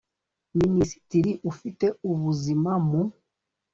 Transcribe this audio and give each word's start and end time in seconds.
Minisitiri 0.59 1.31
ufite 1.51 1.85
ubuzima 2.11 2.71
mu 2.87 3.01